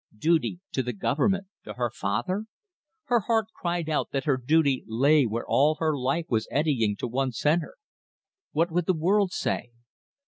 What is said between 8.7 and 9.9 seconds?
would the world say?